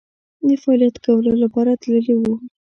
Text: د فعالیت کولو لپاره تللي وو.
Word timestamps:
د 0.47 0.49
فعالیت 0.61 0.95
کولو 1.05 1.31
لپاره 1.43 1.71
تللي 1.81 2.15
وو. 2.17 2.33